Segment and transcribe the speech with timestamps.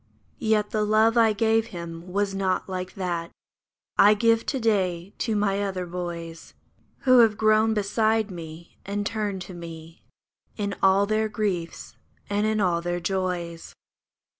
[0.39, 3.29] Yet the love I gave him was not like that
[3.99, 6.55] I give to day to my other boys.
[7.01, 10.03] Who have grown beside me, and turned to me
[10.57, 11.97] In all their griefs
[12.31, 13.75] and in all their joys.